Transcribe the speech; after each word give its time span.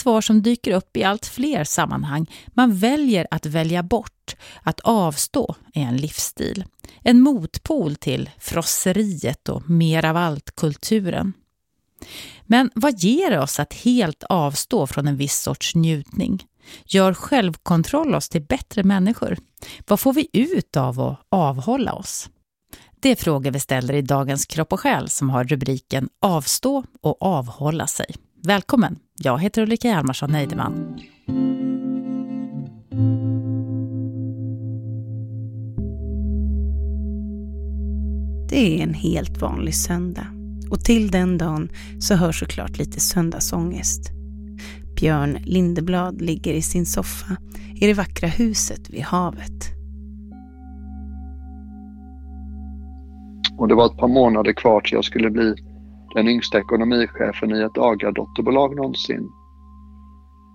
svar 0.00 0.20
som 0.20 0.42
dyker 0.42 0.72
upp 0.72 0.96
i 0.96 1.04
allt 1.04 1.26
fler 1.26 1.64
sammanhang. 1.64 2.26
Man 2.48 2.76
väljer 2.76 3.26
att 3.30 3.46
välja 3.46 3.82
bort. 3.82 4.36
Att 4.62 4.80
avstå 4.80 5.54
är 5.74 5.82
en 5.82 5.96
livsstil. 5.96 6.64
En 7.02 7.20
motpol 7.20 7.96
till 7.96 8.30
frosseriet 8.38 9.48
och 9.48 9.70
mer 9.70 10.04
av 10.04 10.16
allt-kulturen. 10.16 11.32
Men 12.42 12.70
vad 12.74 12.98
ger 12.98 13.38
oss 13.38 13.60
att 13.60 13.72
helt 13.72 14.22
avstå 14.22 14.86
från 14.86 15.08
en 15.08 15.16
viss 15.16 15.42
sorts 15.42 15.74
njutning? 15.74 16.44
Gör 16.84 17.14
självkontroll 17.14 18.14
oss 18.14 18.28
till 18.28 18.42
bättre 18.42 18.82
människor? 18.82 19.38
Vad 19.86 20.00
får 20.00 20.12
vi 20.12 20.28
ut 20.32 20.76
av 20.76 21.00
att 21.00 21.18
avhålla 21.28 21.92
oss? 21.92 22.28
Det 23.00 23.10
är 23.10 23.16
frågor 23.16 23.50
vi 23.50 23.60
ställer 23.60 23.94
i 23.94 24.02
dagens 24.02 24.46
Kropp 24.46 24.72
och 24.72 24.80
själ 24.80 25.08
som 25.08 25.30
har 25.30 25.44
rubriken 25.44 26.08
Avstå 26.20 26.84
och 27.00 27.22
avhålla 27.22 27.86
sig. 27.86 28.06
Välkommen! 28.42 28.98
Jag 29.22 29.38
heter 29.38 29.62
Ulrika 29.62 29.88
Hjalmarsson 29.88 30.30
Neideman. 30.30 30.98
Det 38.48 38.78
är 38.78 38.82
en 38.82 38.94
helt 38.94 39.42
vanlig 39.42 39.74
söndag 39.74 40.26
och 40.70 40.84
till 40.84 41.10
den 41.10 41.38
dagen 41.38 41.70
så 41.98 42.14
hör 42.14 42.32
såklart 42.32 42.78
lite 42.78 43.00
söndagsångest. 43.00 44.10
Björn 45.00 45.38
Lindeblad 45.44 46.22
ligger 46.22 46.54
i 46.54 46.62
sin 46.62 46.86
soffa 46.86 47.36
i 47.80 47.86
det 47.86 47.94
vackra 47.94 48.28
huset 48.28 48.90
vid 48.90 49.02
havet. 49.02 49.68
Och 53.58 53.68
det 53.68 53.74
var 53.74 53.86
ett 53.86 53.98
par 53.98 54.08
månader 54.08 54.52
kvar 54.52 54.80
till 54.80 54.94
jag 54.94 55.04
skulle 55.04 55.30
bli 55.30 55.69
den 56.14 56.28
yngsta 56.28 56.58
ekonomichefen 56.58 57.56
i 57.56 57.60
ett 57.60 57.78
AGA-dotterbolag 57.78 58.76
någonsin. 58.76 59.30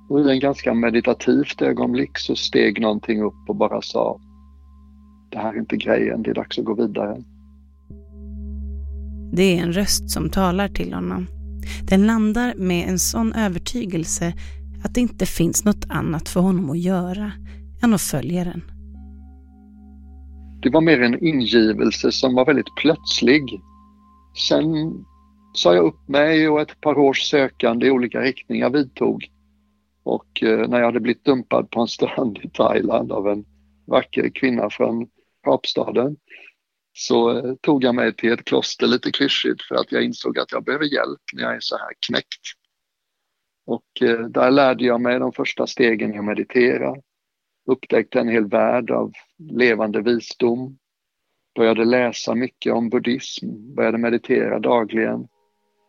Och 0.09 0.19
i 0.19 0.31
en 0.31 0.39
ganska 0.39 0.73
meditativt 0.73 1.61
ögonblick 1.61 2.17
så 2.17 2.35
steg 2.35 2.81
någonting 2.81 3.21
upp 3.21 3.49
och 3.49 3.55
bara 3.55 3.81
sa 3.81 4.19
Det 5.31 5.37
här 5.37 5.53
är 5.53 5.59
inte 5.59 5.77
grejen, 5.77 6.23
det 6.23 6.29
är 6.29 6.35
dags 6.35 6.59
att 6.59 6.65
gå 6.65 6.73
vidare. 6.73 7.23
Det 9.33 9.57
är 9.57 9.63
en 9.63 9.73
röst 9.73 10.09
som 10.09 10.29
talar 10.29 10.67
till 10.67 10.93
honom. 10.93 11.27
Den 11.89 12.07
landar 12.07 12.53
med 12.57 12.89
en 12.89 12.99
sån 12.99 13.33
övertygelse 13.33 14.33
att 14.83 14.93
det 14.93 15.01
inte 15.01 15.25
finns 15.25 15.65
något 15.65 15.85
annat 15.89 16.29
för 16.29 16.39
honom 16.39 16.69
att 16.69 16.79
göra 16.79 17.31
än 17.83 17.93
att 17.93 18.01
följa 18.01 18.43
den. 18.43 18.61
Det 20.61 20.69
var 20.69 20.81
mer 20.81 21.01
en 21.01 21.25
ingivelse 21.25 22.11
som 22.11 22.35
var 22.35 22.45
väldigt 22.45 22.75
plötslig. 22.75 23.61
Sen 24.49 24.65
sa 25.55 25.75
jag 25.75 25.85
upp 25.85 26.07
mig 26.07 26.49
och 26.49 26.61
ett 26.61 26.81
par 26.81 26.97
års 26.97 27.21
sökande 27.21 27.87
i 27.87 27.91
olika 27.91 28.21
riktningar 28.21 28.69
vidtog. 28.69 29.29
Och 30.03 30.43
eh, 30.43 30.67
när 30.67 30.77
jag 30.77 30.85
hade 30.85 30.99
blivit 30.99 31.25
dumpad 31.25 31.69
på 31.71 31.81
en 31.81 31.87
strand 31.87 32.39
i 32.43 32.49
Thailand 32.49 33.11
av 33.11 33.27
en 33.27 33.45
vacker 33.87 34.29
kvinna 34.29 34.69
från 34.69 35.07
Kapstaden 35.43 36.17
så 36.93 37.37
eh, 37.37 37.55
tog 37.61 37.83
jag 37.83 37.95
mig 37.95 38.15
till 38.15 38.31
ett 38.31 38.45
kloster 38.45 38.87
lite 38.87 39.11
klyschigt 39.11 39.61
för 39.61 39.75
att 39.75 39.91
jag 39.91 40.03
insåg 40.03 40.39
att 40.39 40.51
jag 40.51 40.63
behöver 40.63 40.85
hjälp 40.85 41.21
när 41.33 41.43
jag 41.43 41.55
är 41.55 41.59
så 41.59 41.77
här 41.77 41.91
knäckt. 42.07 42.41
Och 43.65 44.01
eh, 44.01 44.19
där 44.19 44.51
lärde 44.51 44.85
jag 44.85 45.01
mig 45.01 45.19
de 45.19 45.31
första 45.31 45.67
stegen 45.67 46.13
i 46.13 46.17
att 46.17 46.25
meditera. 46.25 46.95
Upptäckte 47.67 48.19
en 48.19 48.29
hel 48.29 48.47
värld 48.47 48.91
av 48.91 49.11
levande 49.37 50.01
visdom. 50.01 50.77
Började 51.55 51.85
läsa 51.85 52.35
mycket 52.35 52.73
om 52.73 52.89
buddhism, 52.89 53.75
började 53.75 53.97
meditera 53.97 54.59
dagligen. 54.59 55.27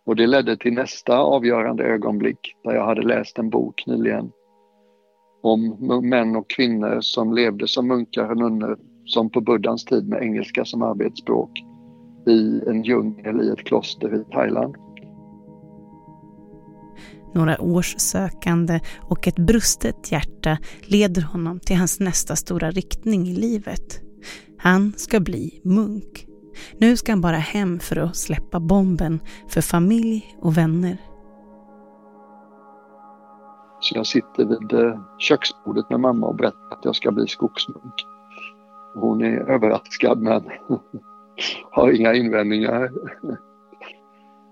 Och 0.07 0.17
det 0.17 0.27
ledde 0.27 0.57
till 0.57 0.73
nästa 0.73 1.19
avgörande 1.19 1.85
ögonblick 1.85 2.57
där 2.65 2.75
jag 2.75 2.87
hade 2.87 3.03
läst 3.03 3.39
en 3.39 3.51
bok 3.51 3.87
nyligen 3.87 4.31
om 5.43 5.77
män 6.09 6.37
och 6.37 6.51
kvinnor 6.51 7.01
som 7.01 7.35
levde 7.35 7.69
som 7.69 7.89
munkar 7.89 8.31
och 8.31 8.37
nunnor 8.37 8.79
som 9.05 9.31
på 9.31 9.41
buddhans 9.41 9.85
tid 9.85 10.09
med 10.09 10.23
engelska 10.23 10.65
som 10.65 10.83
arbetsspråk 10.83 11.51
i 12.27 12.61
en 12.69 12.83
djungel 12.83 13.41
i 13.43 13.51
ett 13.51 13.65
kloster 13.65 14.21
i 14.21 14.33
Thailand. 14.33 14.77
Några 17.35 17.61
års 17.61 17.95
sökande 17.99 18.81
och 19.03 19.29
ett 19.29 19.39
brustet 19.39 20.13
hjärta 20.13 20.59
leder 20.83 21.23
honom 21.23 21.61
till 21.61 21.77
hans 21.77 22.01
nästa 22.01 22.37
stora 22.37 22.71
riktning 22.71 23.27
i 23.29 23.35
livet. 23.35 24.01
Han 24.59 24.93
ska 24.97 25.21
bli 25.21 25.61
munk. 25.65 26.26
Nu 26.79 26.97
ska 26.97 27.13
han 27.13 27.21
bara 27.21 27.37
hem 27.37 27.79
för 27.79 27.97
att 27.97 28.17
släppa 28.17 28.61
bomben 28.61 29.21
för 29.49 29.61
familj 29.61 30.37
och 30.41 30.57
vänner. 30.57 30.97
Så 33.81 33.97
jag 33.97 34.07
sitter 34.07 34.45
vid 34.45 34.73
eh, 34.73 35.01
köksbordet 35.19 35.91
med 35.91 36.01
mamma 36.01 36.27
och 36.27 36.37
berättar 36.37 36.73
att 36.73 36.85
jag 36.85 36.97
ska 36.97 37.13
bli 37.13 37.27
skogsmunk. 37.27 37.95
Hon 38.95 39.25
är 39.25 39.51
överraskad 39.51 40.19
men 40.19 40.45
har 41.71 41.91
inga 41.91 42.15
invändningar. 42.15 42.91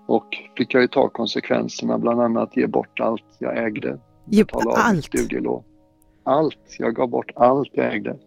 Och 0.07 0.27
fick 0.57 0.73
jag 0.73 0.81
ju 0.81 0.87
ta 0.87 1.09
konsekvenserna, 1.09 1.97
bland 1.97 2.21
annat 2.21 2.57
ge 2.57 2.67
bort 2.67 2.99
allt 2.99 3.23
jag 3.39 3.57
ägde. 3.57 3.99
Ge 4.25 4.45
allt? 4.75 5.05
Studielån. 5.05 5.63
Allt. 6.23 6.75
Jag 6.79 6.95
gav 6.95 7.09
bort 7.09 7.31
allt 7.35 7.69
jag 7.71 7.93
ägde. 7.93 8.17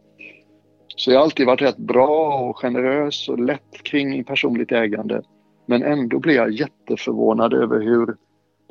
Så 0.99 1.11
jag 1.11 1.19
har 1.19 1.25
alltid 1.25 1.47
varit 1.47 1.63
rätt 1.63 1.77
bra 1.77 2.41
och 2.41 2.59
generös 2.59 3.29
och 3.29 3.39
lätt 3.39 3.83
kring 3.83 4.25
personligt 4.25 4.73
ägande. 4.73 5.23
Men 5.67 5.83
ändå 5.83 6.19
blev 6.19 6.37
jag 6.37 6.51
jätteförvånad 6.51 7.55
över 7.55 7.81
hur 7.81 8.17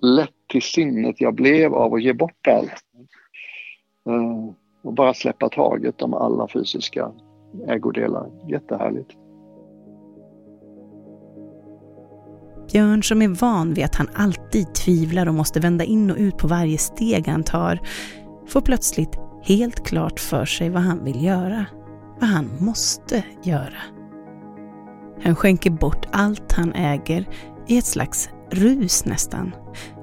lätt 0.02 0.34
till 0.48 0.62
sinnet 0.62 1.22
jag 1.22 1.34
blev 1.34 1.74
av 1.74 1.94
att 1.94 2.04
ge 2.04 2.14
bort 2.14 2.48
allt. 2.48 2.72
Eh, 4.10 4.54
och 4.84 4.94
bara 4.94 5.14
släppa 5.14 5.50
taget 5.50 6.02
om 6.02 6.14
alla 6.14 6.48
fysiska 6.48 7.12
ägodelar. 7.68 8.30
Jättehärligt. 8.50 9.10
Björn 12.72 13.04
som 13.04 13.22
är 13.22 13.28
van 13.28 13.74
vid 13.74 13.86
att 13.86 13.96
han 13.96 14.10
alltid 14.14 14.76
tvivlar 14.76 15.28
och 15.28 15.34
måste 15.34 15.60
vända 15.60 15.84
in 15.84 16.12
och 16.12 16.18
ut 16.18 16.38
på 16.38 16.48
varje 16.48 16.78
steg 16.78 17.28
han 17.28 17.44
tar 17.44 17.80
får 18.48 18.62
plötsligt 18.62 19.18
helt 19.44 19.86
klart 19.86 20.20
för 20.20 20.46
sig 20.46 20.70
vad 20.70 20.82
han 20.82 21.04
vill 21.04 21.24
göra. 21.24 21.66
Vad 22.20 22.30
han 22.30 22.50
måste 22.60 23.24
göra. 23.44 23.82
Han 25.24 25.36
skänker 25.36 25.70
bort 25.70 26.06
allt 26.12 26.52
han 26.52 26.74
äger 26.74 27.30
i 27.68 27.78
ett 27.78 27.86
slags 27.86 28.30
rus 28.52 29.06
nästan 29.06 29.56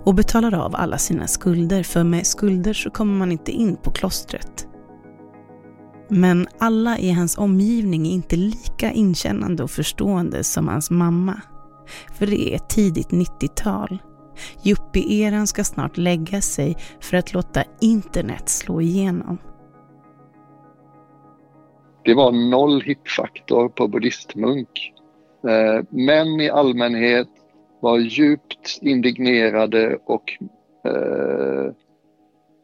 och 0.04 0.14
betalar 0.14 0.54
av 0.54 0.76
alla 0.76 0.98
sina 0.98 1.26
skulder 1.26 1.82
för 1.82 2.04
med 2.04 2.26
skulder 2.26 2.72
så 2.72 2.91
kommer 2.91 3.14
man 3.14 3.32
inte 3.32 3.52
in 3.52 3.76
på 3.76 3.91
klostret. 3.91 4.69
Men 6.08 6.47
alla 6.58 6.98
i 6.98 7.10
hans 7.10 7.38
omgivning 7.38 8.06
är 8.06 8.10
inte 8.10 8.36
lika 8.36 8.92
inkännande 8.92 9.62
och 9.62 9.70
förstående 9.70 10.44
som 10.44 10.69
hans 10.69 10.91
mamma. 10.91 11.41
För 12.12 12.26
det 12.26 12.54
är 12.54 12.58
tidigt 12.58 13.08
90-tal. 13.08 14.02
Yuppie-eran 14.64 15.46
ska 15.46 15.64
snart 15.64 15.96
lägga 15.96 16.41
sig 16.41 16.76
för 17.00 17.16
att 17.16 17.32
låta 17.32 17.64
internet 17.81 18.48
slå 18.48 18.81
igenom. 18.81 19.38
Det 22.04 22.15
var 22.15 22.32
noll 22.32 22.82
hitfaktor 22.82 23.69
på 23.69 23.88
buddhistmunk. 23.88 24.92
Eh, 25.48 25.84
män 25.88 26.41
i 26.41 26.50
allmänhet 26.50 27.28
var 27.81 27.98
djupt 27.98 28.78
indignerade 28.82 29.98
och 30.04 30.32
eh, 30.84 31.72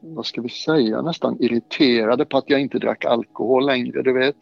vad 0.01 0.27
ska 0.27 0.41
vi 0.41 0.49
säga, 0.49 1.03
nästan 1.03 1.37
irriterade 1.41 2.25
på 2.25 2.39
att 2.39 2.51
jag 2.51 2.61
inte 2.61 2.79
drack 2.79 3.05
alkohol 3.05 3.67
längre, 3.67 4.03
du 4.03 4.13
vet. 4.13 4.37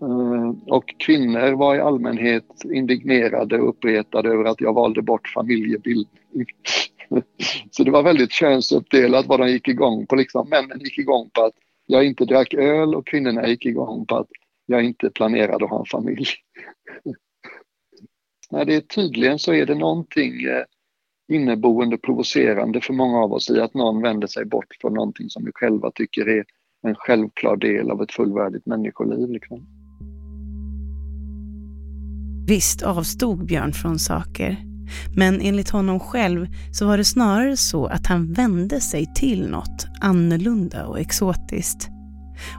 Eh, 0.00 0.52
och 0.66 0.94
kvinnor 0.98 1.52
var 1.52 1.76
i 1.76 1.80
allmänhet 1.80 2.64
indignerade 2.64 3.60
och 3.60 3.68
uppretade 3.68 4.28
över 4.28 4.44
att 4.44 4.60
jag 4.60 4.74
valde 4.74 5.02
bort 5.02 5.28
familjebildning. 5.28 6.46
Så 7.70 7.84
det 7.84 7.90
var 7.90 8.02
väldigt 8.02 8.32
könsuppdelat 8.32 9.26
vad 9.26 9.40
de 9.40 9.48
gick 9.48 9.68
igång 9.68 10.06
på. 10.06 10.16
Liksom. 10.16 10.48
Männen 10.48 10.80
gick 10.80 10.98
igång 10.98 11.30
på 11.34 11.44
att 11.44 11.54
jag 11.86 12.06
inte 12.06 12.24
drack 12.24 12.54
öl 12.54 12.94
och 12.94 13.06
kvinnorna 13.06 13.48
gick 13.48 13.66
igång 13.66 14.06
på 14.06 14.16
att 14.16 14.28
jag 14.66 14.84
inte 14.84 15.10
planerade 15.10 15.64
att 15.64 15.70
ha 15.70 15.78
en 15.78 15.86
familj. 15.86 16.26
Nej, 18.50 18.66
det 18.66 18.74
är, 18.74 18.80
tydligen 18.80 19.38
så 19.38 19.52
är 19.52 19.66
det 19.66 19.74
någonting 19.74 20.44
eh, 20.44 20.64
inneboende 21.32 21.96
provocerande 21.96 22.80
för 22.80 22.92
många 22.92 23.18
av 23.18 23.32
oss 23.32 23.50
i 23.50 23.60
att 23.60 23.74
någon 23.74 24.02
vänder 24.02 24.26
sig 24.26 24.44
bort 24.44 24.76
från 24.80 24.94
någonting 24.94 25.30
som 25.30 25.44
vi 25.44 25.50
själva 25.54 25.90
tycker 25.94 26.28
är 26.28 26.44
en 26.82 26.94
självklar 26.94 27.56
del 27.56 27.90
av 27.90 28.02
ett 28.02 28.12
fullvärdigt 28.12 28.66
människoliv. 28.66 29.30
Liksom. 29.30 29.66
Visst 32.46 32.82
avstod 32.82 33.46
Björn 33.46 33.72
från 33.72 33.98
saker, 33.98 34.56
men 35.16 35.40
enligt 35.40 35.70
honom 35.70 36.00
själv 36.00 36.46
så 36.72 36.86
var 36.86 36.96
det 36.96 37.04
snarare 37.04 37.56
så 37.56 37.86
att 37.86 38.06
han 38.06 38.32
vände 38.32 38.80
sig 38.80 39.06
till 39.14 39.48
något 39.50 39.86
annorlunda 40.00 40.86
och 40.86 41.00
exotiskt. 41.00 41.88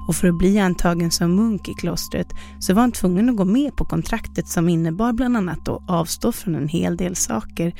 Och 0.07 0.15
för 0.15 0.27
att 0.27 0.37
bli 0.37 0.59
antagen 0.59 1.11
som 1.11 1.35
munk 1.35 1.69
i 1.69 1.73
klostret 1.73 2.27
så 2.59 2.73
var 2.73 2.81
han 2.81 2.91
tvungen 2.91 3.29
att 3.29 3.35
gå 3.35 3.45
med 3.45 3.75
på 3.75 3.85
kontraktet 3.85 4.47
som 4.47 4.69
innebar 4.69 5.13
bland 5.13 5.37
annat 5.37 5.69
att 5.69 5.89
avstå 5.89 6.31
från 6.31 6.55
en 6.55 6.67
hel 6.67 6.97
del 6.97 7.15
saker 7.15 7.73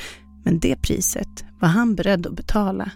men 0.46 0.60
det 0.60 0.82
priset 0.82 1.46
var 1.62 1.68
han 1.68 1.96
beredd 1.96 2.28
att 2.28 2.36
betala. 2.36 2.92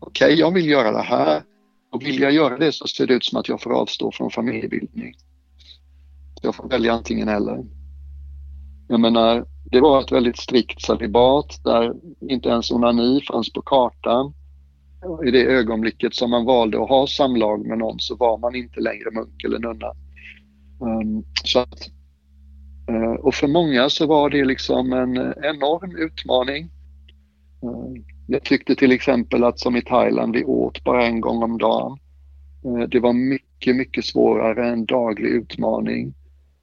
okej, 0.00 0.26
okay, 0.26 0.40
jag 0.40 0.54
vill 0.54 0.66
göra 0.66 0.92
det 0.92 1.02
här. 1.02 1.42
Och 1.92 2.02
vill 2.02 2.20
jag 2.20 2.32
göra 2.32 2.58
det 2.58 2.72
så 2.72 2.86
ser 2.86 3.06
det 3.06 3.14
ut 3.14 3.24
som 3.24 3.40
att 3.40 3.48
jag 3.48 3.62
får 3.62 3.72
avstå 3.72 4.12
från 4.12 4.30
familjebildning. 4.30 5.14
Jag 6.42 6.54
får 6.54 6.68
välja 6.68 6.92
antingen 6.92 7.28
eller. 7.28 7.79
Jag 8.90 9.00
menar, 9.00 9.46
det 9.64 9.80
var 9.80 10.00
ett 10.00 10.12
väldigt 10.12 10.38
strikt 10.38 10.82
celibat 10.82 11.60
där 11.64 11.94
inte 12.20 12.48
ens 12.48 12.70
onani 12.70 13.20
fanns 13.20 13.52
på 13.52 13.62
kartan. 13.62 14.32
I 15.26 15.30
det 15.30 15.44
ögonblicket 15.44 16.14
som 16.14 16.30
man 16.30 16.44
valde 16.44 16.82
att 16.82 16.88
ha 16.88 17.06
samlag 17.06 17.66
med 17.66 17.78
någon 17.78 17.98
så 17.98 18.16
var 18.16 18.38
man 18.38 18.54
inte 18.54 18.80
längre 18.80 19.10
munk 19.12 19.44
eller 19.44 19.58
nunna. 19.58 19.86
Ehm, 20.86 21.24
så 21.44 21.58
att, 21.58 21.90
eh, 22.88 23.12
och 23.12 23.34
för 23.34 23.48
många 23.48 23.88
så 23.88 24.06
var 24.06 24.30
det 24.30 24.44
liksom 24.44 24.92
en 24.92 25.16
enorm 25.42 25.96
utmaning. 25.96 26.70
Ehm, 27.62 28.04
jag 28.26 28.44
tyckte 28.44 28.74
till 28.74 28.92
exempel 28.92 29.44
att 29.44 29.58
som 29.58 29.76
i 29.76 29.82
Thailand, 29.82 30.36
vi 30.36 30.44
åt 30.44 30.84
bara 30.84 31.06
en 31.06 31.20
gång 31.20 31.42
om 31.42 31.58
dagen. 31.58 31.98
Eh, 32.64 32.88
det 32.88 33.00
var 33.00 33.12
mycket, 33.12 33.76
mycket 33.76 34.04
svårare, 34.04 34.68
än 34.68 34.86
daglig 34.86 35.28
utmaning 35.28 36.14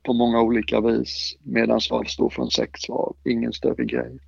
på 0.07 0.13
många 0.13 0.42
olika 0.42 0.81
vis 0.81 1.38
medan 1.44 1.80
avstå 1.92 2.30
från 2.30 2.51
sex 2.51 2.89
var 2.89 3.13
ingen 3.25 3.54
större 3.54 3.86
grej. 3.86 4.19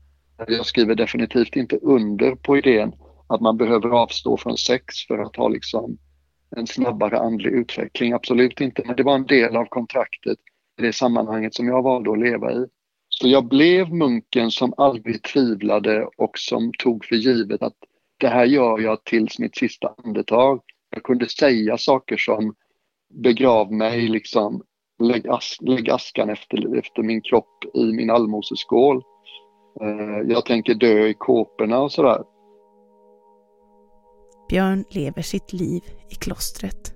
Jag 0.48 0.66
skriver 0.66 0.96
definitivt 0.96 1.56
inte 1.56 1.78
under 1.82 2.36
på 2.36 2.58
idén 2.58 2.94
att 3.28 3.42
man 3.42 3.58
behöver 3.58 3.90
avstå 3.90 4.38
från 4.38 4.58
sex 4.58 4.96
för 5.08 5.18
att 5.18 5.36
ha 5.36 5.48
liksom 5.48 5.98
en 6.56 6.68
snabbare 6.68 7.20
andlig 7.20 7.52
utveckling. 7.52 8.14
Absolut 8.14 8.62
inte, 8.62 8.84
men 8.86 8.96
det 8.96 9.04
var 9.04 9.16
en 9.16 9.26
del 9.26 9.56
av 9.56 9.66
kontraktet 9.66 10.38
i 10.80 10.82
det 10.82 10.94
sammanhanget 10.94 11.56
som 11.56 11.68
jag 11.68 11.84
valde 11.84 12.12
att 12.12 12.20
leva 12.20 12.52
i. 12.52 12.66
Så 13.10 13.28
jag 13.28 13.48
blev 13.48 13.94
munken 13.94 14.52
som 14.52 14.74
aldrig 14.78 15.24
tvivlade 15.24 16.10
och 16.18 16.38
som 16.38 16.72
tog 16.80 17.06
för 17.06 17.16
givet 17.16 17.62
att 17.62 17.78
det 18.18 18.28
här 18.28 18.46
gör 18.46 18.80
jag 18.80 19.04
tills 19.04 19.40
mitt 19.40 19.58
sista 19.58 19.94
andetag. 20.04 20.62
Jag 20.90 21.04
kunde 21.04 21.30
säga 21.30 21.78
saker 21.78 22.18
som 22.18 22.56
begrav 23.14 23.74
mig 23.74 24.08
liksom 24.08 24.64
lägg, 25.00 25.28
as, 25.28 25.58
lägg 25.62 25.90
askan 25.90 26.30
efter, 26.30 26.78
efter 26.78 27.04
min 27.04 27.22
kropp 27.22 27.66
i 27.74 27.84
min 27.84 28.10
allmoseskål. 28.10 29.02
Eh, 29.82 30.32
jag 30.32 30.46
tänker 30.46 30.74
dö 30.74 31.08
i 31.08 31.14
kåporna 31.14 31.80
och 31.80 31.92
sådär. 31.92 32.24
Björn 34.50 34.86
lever 34.90 35.22
sitt 35.22 35.54
liv 35.54 35.82
i 36.10 36.16
klostret. 36.16 36.94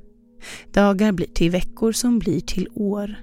Dagar 0.74 1.12
blir 1.12 1.28
till 1.28 1.52
veckor 1.52 1.92
som 1.92 2.20
blir 2.20 2.40
till 2.40 2.68
år. 2.76 3.16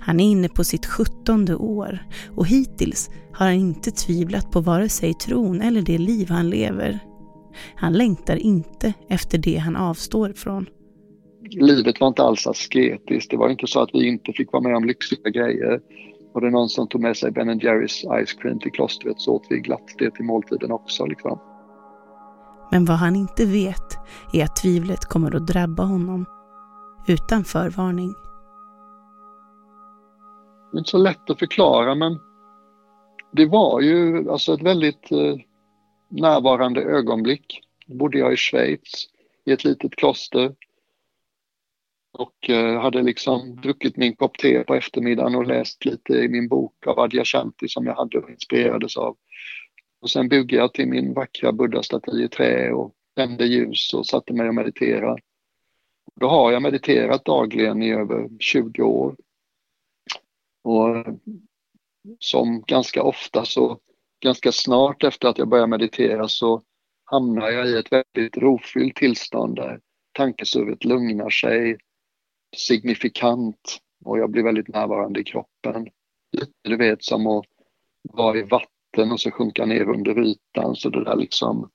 Han 0.00 0.20
är 0.20 0.24
inne 0.24 0.48
på 0.48 0.64
sitt 0.64 0.86
sjuttonde 0.86 1.54
år 1.54 1.98
och 2.36 2.46
hittills 2.46 3.10
har 3.32 3.46
han 3.46 3.54
inte 3.54 3.90
tvivlat 3.90 4.50
på 4.50 4.60
vare 4.60 4.88
sig 4.88 5.14
tron 5.14 5.60
eller 5.60 5.82
det 5.82 5.98
liv 5.98 6.28
han 6.30 6.50
lever. 6.50 6.98
Han 7.74 7.92
längtar 7.92 8.36
inte 8.36 8.92
efter 9.08 9.38
det 9.38 9.56
han 9.56 9.76
avstår 9.76 10.32
från 10.32 10.66
livet 11.50 12.00
var 12.00 12.08
inte 12.08 12.22
alls 12.22 12.46
asketiskt. 12.46 13.30
Det 13.30 13.36
var 13.36 13.48
inte 13.48 13.66
så 13.66 13.80
att 13.80 13.90
vi 13.92 14.08
inte 14.08 14.32
fick 14.32 14.52
vara 14.52 14.62
med 14.62 14.76
om 14.76 14.84
lyxiga 14.84 15.30
grejer. 15.30 15.80
Var 16.32 16.40
det 16.40 16.50
någon 16.50 16.68
som 16.68 16.88
tog 16.88 17.00
med 17.00 17.16
sig 17.16 17.30
Ben 17.30 17.58
Jerrys 17.58 18.04
Ice 18.26 18.32
Cream 18.32 18.58
till 18.58 18.72
klostret 18.72 19.20
så 19.20 19.34
åt 19.34 19.46
vi 19.50 19.60
glatt 19.60 19.94
det 19.98 20.10
till 20.10 20.24
måltiden 20.24 20.72
också. 20.72 21.06
Liksom. 21.06 21.38
Men 22.70 22.84
vad 22.84 22.96
han 22.96 23.16
inte 23.16 23.44
vet 23.44 23.98
är 24.32 24.44
att 24.44 24.56
tvivlet 24.56 25.04
kommer 25.04 25.36
att 25.36 25.46
drabba 25.46 25.82
honom 25.82 26.26
utan 27.08 27.44
förvarning. 27.44 28.14
Det 30.70 30.76
är 30.76 30.78
inte 30.78 30.90
så 30.90 30.98
lätt 30.98 31.30
att 31.30 31.38
förklara 31.38 31.94
men 31.94 32.18
det 33.32 33.46
var 33.46 33.80
ju 33.80 34.30
alltså 34.30 34.54
ett 34.54 34.62
väldigt 34.62 35.12
eh, 35.12 35.36
närvarande 36.08 36.82
ögonblick. 36.82 37.60
Då 37.86 37.94
bodde 37.94 38.18
jag 38.18 38.32
i 38.32 38.36
Schweiz 38.36 39.08
i 39.44 39.52
ett 39.52 39.64
litet 39.64 39.96
kloster 39.96 40.54
och 42.18 42.50
eh, 42.50 42.80
hade 42.80 43.02
liksom 43.02 43.56
druckit 43.56 43.96
min 43.96 44.16
kopp 44.16 44.38
te 44.38 44.64
på 44.64 44.74
eftermiddagen 44.74 45.34
och 45.34 45.46
läst 45.46 45.84
lite 45.84 46.12
i 46.12 46.28
min 46.28 46.48
bok 46.48 46.86
av 46.86 46.98
Adja 46.98 47.24
Shanti 47.24 47.68
som 47.68 47.86
jag 47.86 47.94
hade 47.94 48.18
och 48.18 48.30
inspirerades 48.30 48.96
av. 48.96 49.16
Och 50.00 50.10
sen 50.10 50.28
byggde 50.28 50.56
jag 50.56 50.74
till 50.74 50.88
min 50.88 51.14
vackra 51.14 51.52
buddha-staty 51.52 52.24
i 52.24 52.28
trä 52.28 52.72
och 52.72 52.94
tände 53.16 53.46
ljus 53.46 53.94
och 53.94 54.06
satte 54.06 54.32
mig 54.32 54.48
och 54.48 54.54
mediterade. 54.54 55.20
Då 56.20 56.28
har 56.28 56.52
jag 56.52 56.62
mediterat 56.62 57.24
dagligen 57.24 57.82
i 57.82 57.92
över 57.92 58.28
20 58.40 58.82
år. 58.82 59.16
Och 60.64 60.96
eh, 60.96 61.14
som 62.18 62.62
ganska 62.66 63.02
ofta 63.02 63.44
så, 63.44 63.78
ganska 64.20 64.52
snart 64.52 65.04
efter 65.04 65.28
att 65.28 65.38
jag 65.38 65.48
började 65.48 65.70
meditera 65.70 66.28
så 66.28 66.62
hamnar 67.04 67.50
jag 67.50 67.68
i 67.68 67.76
ett 67.76 67.92
väldigt 67.92 68.36
rofyllt 68.36 68.96
tillstånd 68.96 69.56
där 69.56 69.80
tankesurret 70.12 70.84
lugnar 70.84 71.30
sig, 71.30 71.78
signifikant 72.56 73.78
och 74.04 74.18
jag 74.18 74.30
blir 74.30 74.42
väldigt 74.42 74.68
närvarande 74.68 75.20
i 75.20 75.24
kroppen. 75.24 75.88
Du 76.62 76.76
vet 76.76 77.04
som 77.04 77.26
att 77.26 77.44
vara 78.02 78.38
i 78.38 78.42
vatten 78.42 79.12
och 79.12 79.20
så 79.20 79.30
sjunka 79.30 79.66
ner 79.66 79.88
under 79.88 80.22
ytan 80.22 80.76
så 80.76 80.88
det 80.88 81.04
där 81.04 81.16
liksom 81.16 81.70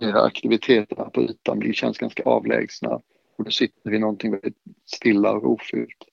de 0.00 0.12
aktiviteterna 0.12 1.04
på 1.04 1.22
ytan 1.22 1.58
blir, 1.58 1.72
känns 1.72 1.98
ganska 1.98 2.22
avlägsna 2.22 3.00
och 3.38 3.44
då 3.44 3.50
sitter 3.50 3.90
vi 3.90 3.98
någonting 3.98 4.30
väldigt 4.30 4.58
stilla 4.86 5.32
och 5.32 5.42
rofyllt. 5.42 6.04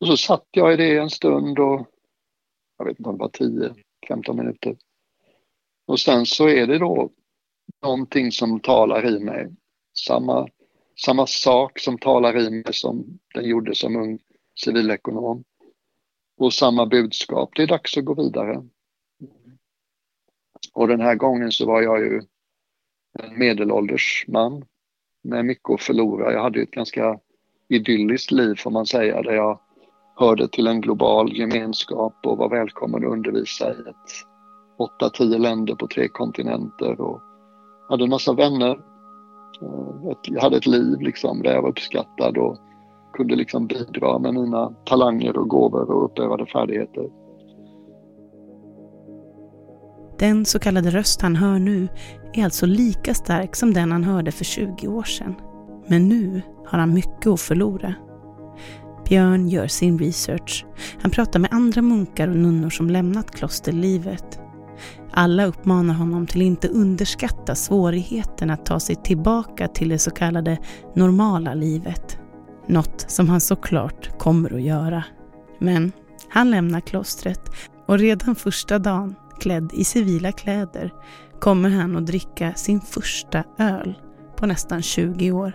Och 0.00 0.06
så 0.06 0.16
satt 0.16 0.46
jag 0.50 0.72
i 0.72 0.76
det 0.76 0.96
en 0.96 1.10
stund 1.10 1.58
och 1.58 1.86
jag 2.78 2.84
vet 2.84 2.98
inte 2.98 3.08
om 3.10 3.18
det 3.18 3.22
var 3.22 3.74
10-15 4.08 4.32
minuter. 4.32 4.76
Och 5.86 6.00
sen 6.00 6.26
så 6.26 6.48
är 6.48 6.66
det 6.66 6.78
då 6.78 7.10
någonting 7.82 8.32
som 8.32 8.60
talar 8.60 9.06
i 9.06 9.20
mig. 9.20 9.48
Samma 10.06 10.48
samma 11.04 11.26
sak 11.26 11.78
som 11.78 11.98
talar 11.98 12.38
i 12.38 12.50
mig 12.50 12.74
som 12.74 13.18
den 13.34 13.44
gjorde 13.44 13.74
som 13.74 13.96
ung 13.96 14.18
civilekonom. 14.64 15.44
Och 16.36 16.52
samma 16.52 16.86
budskap, 16.86 17.50
det 17.56 17.62
är 17.62 17.66
dags 17.66 17.96
att 17.96 18.04
gå 18.04 18.14
vidare. 18.14 18.62
Och 20.72 20.88
den 20.88 21.00
här 21.00 21.14
gången 21.14 21.52
så 21.52 21.66
var 21.66 21.82
jag 21.82 22.00
ju 22.00 22.22
en 23.18 23.38
medelålders 23.38 24.24
man 24.28 24.64
med 25.22 25.44
mycket 25.44 25.70
att 25.70 25.82
förlora. 25.82 26.32
Jag 26.32 26.42
hade 26.42 26.62
ett 26.62 26.70
ganska 26.70 27.18
idylliskt 27.68 28.30
liv 28.30 28.54
får 28.54 28.70
man 28.70 28.86
säga, 28.86 29.22
där 29.22 29.32
jag 29.32 29.60
hörde 30.16 30.48
till 30.48 30.66
en 30.66 30.80
global 30.80 31.36
gemenskap 31.36 32.14
och 32.26 32.38
var 32.38 32.48
välkommen 32.48 33.04
att 33.04 33.12
undervisa 33.12 33.70
i 33.70 33.72
ett 33.72 34.26
8-10 35.00 35.38
länder 35.38 35.74
på 35.74 35.86
tre 35.86 36.08
kontinenter 36.08 37.00
och 37.00 37.20
hade 37.88 38.04
en 38.04 38.10
massa 38.10 38.32
vänner 38.32 38.89
jag 40.22 40.42
hade 40.42 40.56
ett 40.56 40.66
liv 40.66 41.00
liksom 41.00 41.42
där 41.42 41.52
jag 41.52 41.62
var 41.62 41.68
uppskattad 41.68 42.38
och 42.38 42.58
kunde 43.12 43.36
liksom 43.36 43.66
bidra 43.66 44.18
med 44.18 44.34
mina 44.34 44.74
talanger 44.84 45.36
och 45.36 45.48
gåvor 45.48 45.90
och 45.90 46.04
uppövade 46.04 46.46
färdigheter. 46.46 47.08
Den 50.18 50.44
så 50.44 50.58
kallade 50.58 50.90
röst 50.90 51.22
han 51.22 51.36
hör 51.36 51.58
nu 51.58 51.88
är 52.32 52.44
alltså 52.44 52.66
lika 52.66 53.14
stark 53.14 53.56
som 53.56 53.72
den 53.72 53.92
han 53.92 54.04
hörde 54.04 54.32
för 54.32 54.44
20 54.44 54.88
år 54.88 55.02
sedan. 55.02 55.34
Men 55.86 56.08
nu 56.08 56.42
har 56.66 56.78
han 56.78 56.94
mycket 56.94 57.26
att 57.26 57.40
förlora. 57.40 57.94
Björn 59.08 59.48
gör 59.48 59.66
sin 59.66 59.98
research. 59.98 60.66
Han 61.02 61.10
pratar 61.10 61.40
med 61.40 61.52
andra 61.52 61.82
munkar 61.82 62.28
och 62.28 62.36
nunnor 62.36 62.70
som 62.70 62.90
lämnat 62.90 63.30
klosterlivet. 63.30 64.39
Alla 65.10 65.44
uppmanar 65.44 65.94
honom 65.94 66.26
till 66.26 66.40
att 66.40 66.46
inte 66.46 66.68
underskatta 66.68 67.54
svårigheten 67.54 68.50
att 68.50 68.66
ta 68.66 68.80
sig 68.80 68.96
tillbaka 68.96 69.68
till 69.68 69.88
det 69.88 69.98
så 69.98 70.10
kallade 70.10 70.58
normala 70.94 71.54
livet. 71.54 72.18
Något 72.66 73.04
som 73.08 73.28
han 73.28 73.40
såklart 73.40 74.18
kommer 74.18 74.54
att 74.54 74.62
göra. 74.62 75.04
Men 75.58 75.92
han 76.28 76.50
lämnar 76.50 76.80
klostret 76.80 77.40
och 77.86 77.98
redan 77.98 78.34
första 78.34 78.78
dagen, 78.78 79.14
klädd 79.40 79.70
i 79.74 79.84
civila 79.84 80.32
kläder, 80.32 80.92
kommer 81.38 81.70
han 81.70 81.96
att 81.96 82.06
dricka 82.06 82.54
sin 82.54 82.80
första 82.80 83.44
öl 83.58 83.98
på 84.36 84.46
nästan 84.46 84.82
20 84.82 85.32
år. 85.32 85.52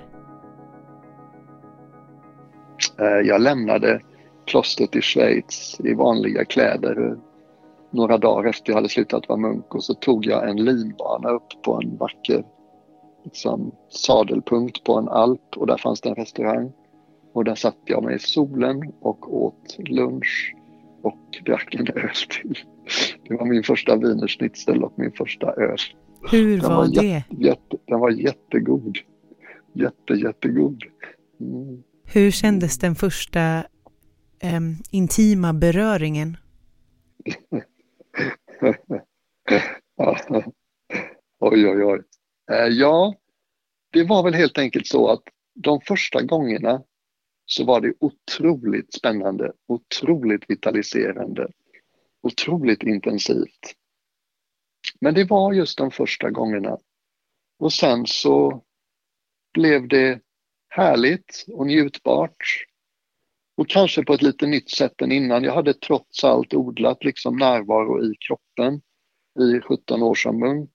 Eh, 3.00 3.06
jag 3.06 3.42
lämnade 3.42 4.02
klostret 4.46 4.96
i 4.96 5.02
Schweiz 5.02 5.80
i 5.80 5.94
vanliga 5.94 6.46
kläder 6.46 7.18
några 7.96 8.18
dagar 8.18 8.50
efter 8.50 8.72
jag 8.72 8.76
hade 8.76 8.90
slutat 8.90 9.30
vara 9.30 9.40
munk 9.40 9.76
och 9.76 9.84
så 9.84 9.94
tog 9.94 10.26
jag 10.26 10.50
en 10.50 10.66
linbana 10.66 11.30
upp 11.30 11.62
på 11.64 11.82
en 11.82 11.98
vacker 11.98 12.44
liksom, 13.24 13.72
sadelpunkt 13.90 14.84
på 14.84 14.98
en 14.98 15.10
alp 15.10 15.58
och 15.58 15.68
där 15.68 15.78
fanns 15.78 16.02
det 16.02 16.10
en 16.10 16.16
restaurang. 16.16 16.72
Och 17.34 17.44
där 17.44 17.56
satt 17.56 17.78
jag 17.86 18.04
mig 18.04 18.16
i 18.16 18.20
solen 18.20 18.94
och 19.02 19.44
åt 19.44 19.78
lunch 19.78 20.56
och 21.02 21.44
drack 21.46 21.76
en 21.76 21.88
öl 21.88 22.10
till. 22.30 22.60
Det 23.28 23.36
var 23.36 23.46
min 23.46 23.64
första 23.64 23.96
wienerschnitzel 23.96 24.84
och 24.84 24.94
min 24.96 25.12
första 25.12 25.52
öl. 25.52 25.78
Hur 26.32 26.62
var, 26.62 26.76
var 26.76 26.88
det? 26.88 27.06
Jätte, 27.06 27.36
jätte, 27.36 27.78
den 27.86 28.00
var 28.00 28.10
jättegod. 28.10 28.98
Jätte, 29.74 30.14
jättegod. 30.14 30.84
Mm. 31.40 31.84
Hur 32.14 32.32
kändes 32.32 32.80
den 32.80 32.96
första 32.96 33.58
eh, 34.40 34.62
intima 34.92 35.54
beröringen? 35.54 36.38
oj, 41.40 41.68
oj, 41.68 41.84
oj. 41.84 42.04
Eh, 42.52 42.68
ja, 42.68 43.16
det 43.92 44.04
var 44.04 44.24
väl 44.24 44.34
helt 44.34 44.58
enkelt 44.58 44.88
så 44.88 45.10
att 45.10 45.24
de 45.54 45.82
första 45.82 46.22
gångerna 46.22 46.84
så 47.46 47.66
var 47.66 47.82
det 47.82 47.94
otroligt 48.00 48.94
spännande, 48.94 49.54
otroligt 49.68 50.50
vitaliserande, 50.50 51.52
otroligt 52.22 52.84
intensivt. 52.84 53.74
Men 55.02 55.14
det 55.14 55.24
var 55.24 55.54
just 55.54 55.78
de 55.78 55.92
första 55.92 56.30
gångerna. 56.30 56.78
Och 57.60 57.74
sen 57.74 58.06
så 58.06 58.64
blev 59.54 59.88
det 59.88 60.22
härligt 60.70 61.46
och 61.48 61.68
njutbart. 61.68 62.66
Och 63.58 63.70
kanske 63.70 64.04
på 64.04 64.14
ett 64.14 64.22
lite 64.22 64.48
nytt 64.48 64.70
sätt 64.70 65.02
än 65.02 65.12
innan. 65.12 65.44
Jag 65.44 65.54
hade 65.54 65.74
trots 65.74 66.24
allt 66.24 66.54
odlat 66.54 67.04
liksom 67.04 67.38
närvaro 67.38 68.04
i 68.04 68.16
kroppen 68.28 68.82
i 69.40 69.62
17 69.62 70.04
år 70.04 70.16
som 70.16 70.40
munk. 70.40 70.72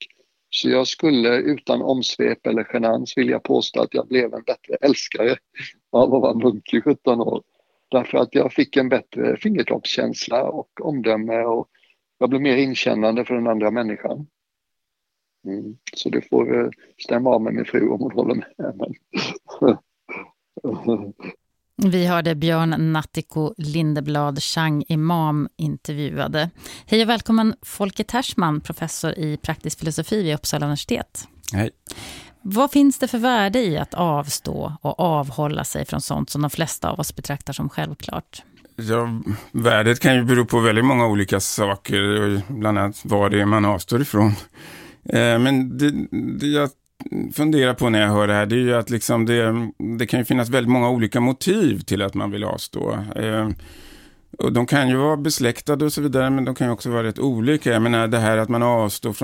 Så 0.50 0.70
jag 0.70 0.88
skulle 0.88 1.37
utan 1.37 1.82
omsvep 1.82 2.46
eller 2.46 2.68
genans 2.72 3.18
vilja 3.18 3.40
påstå 3.40 3.82
att 3.82 3.94
jag 3.94 4.08
blev 4.08 4.34
en 4.34 4.42
bättre 4.42 4.75
älskare 4.80 5.37
av 5.90 6.14
att 6.14 6.22
vara 6.22 6.34
munk 6.34 6.75
i 6.75 6.80
17 6.80 7.20
år. 7.20 7.42
Därför 7.90 8.18
att 8.18 8.34
jag 8.34 8.52
fick 8.52 8.76
en 8.76 8.88
bättre 8.88 9.37
fingertoppskänsla 9.37 10.42
och 10.42 10.70
omdöme 10.80 11.44
och 11.44 11.68
jag 12.18 12.30
blev 12.30 12.42
mer 12.42 12.56
inkännande 12.56 13.25
för 13.25 13.34
den 13.34 13.46
andra 13.46 13.70
människan. 13.70 14.26
Mm. 15.46 15.76
Så 15.94 16.08
du 16.08 16.20
får 16.22 16.64
eh, 16.64 16.70
stämma 16.99 17.30
av 17.30 17.42
med 17.42 17.54
min 17.54 17.64
fru 17.64 17.88
om 17.88 18.00
hon 18.00 18.12
håller 18.12 18.34
med. 18.34 18.54
Men... 18.58 18.94
Vi 21.84 22.06
hörde 22.06 22.34
Björn 22.34 22.92
Nattiko 22.92 23.54
Lindeblad, 23.56 24.42
Chang 24.42 24.84
Imam 24.88 25.49
intervjuade. 25.56 26.50
Hej 26.87 27.02
och 27.02 27.08
välkommen 27.08 27.54
Folke 27.62 28.04
Tersman, 28.04 28.60
professor 28.60 29.18
i 29.18 29.37
praktisk 29.37 29.78
filosofi 29.78 30.22
vid 30.22 30.34
Uppsala 30.34 30.66
universitet. 30.66 31.28
Hej. 31.52 31.70
Vad 32.42 32.70
finns 32.70 32.99
det 32.99 33.08
för 33.08 33.18
värde 33.18 33.58
i 33.58 33.78
att 33.78 33.94
avstå 33.94 34.72
och 34.82 35.00
avhålla 35.00 35.64
sig 35.64 35.84
från 35.84 36.00
sånt 36.00 36.30
som 36.30 36.42
de 36.42 36.50
flesta 36.50 36.90
av 36.90 37.00
oss 37.00 37.16
betraktar 37.16 37.52
som 37.52 37.68
självklart? 37.68 38.42
Ja, 38.76 39.22
värdet 39.52 40.00
kan 40.00 40.14
ju 40.14 40.25
bero 40.25 40.44
på 40.44 40.60
väldigt 40.60 40.84
många 40.84 41.06
olika 41.06 41.40
saker, 41.40 42.42
bland 42.52 42.78
annat 42.78 43.00
vad 43.04 43.30
det 43.30 43.40
är 43.40 43.46
man 43.46 43.64
avstår 43.64 44.02
ifrån. 44.02 44.32
Eh, 45.04 45.38
men 45.38 45.78
det, 45.78 45.90
det 46.38 46.46
jag 46.46 46.70
funderar 47.35 47.75
på 47.75 47.88
när 47.88 48.00
jag 48.00 48.09
hör 48.09 48.26
det 48.26 48.35
här, 48.35 48.47
det 48.47 48.54
är 48.54 48.59
ju 48.59 48.75
att 48.75 48.90
liksom 48.90 49.26
det, 49.26 49.71
det 49.99 50.07
kan 50.07 50.21
ju 50.21 50.25
finnas 50.25 50.49
väldigt 50.49 50.73
många 50.73 50.90
olika 50.90 51.21
motiv 51.21 51.80
till 51.80 52.02
att 52.02 52.14
man 52.14 52.30
vill 52.30 52.45
avstå. 52.45 52.99
Eh, 53.16 53.49
och 54.38 54.52
de 54.52 54.66
kan 54.66 54.88
ju 54.88 54.97
vara 54.97 55.16
besläktade 55.16 55.85
och 55.85 55.92
så 55.92 56.00
vidare, 56.00 56.30
men 56.30 56.45
de 56.45 56.54
kan 56.54 56.66
ju 56.66 56.73
också 56.73 56.90
vara 56.90 57.02
rätt 57.02 57.19
olika. 57.19 57.73
Jag 57.73 57.83
menar 57.83 58.09
det 58.09 58.19
här 58.19 58.37
att 58.37 58.49
man 58.49 58.62
avstår 58.62 59.12
från 59.12 59.16